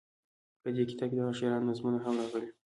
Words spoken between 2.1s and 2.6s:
راغلي.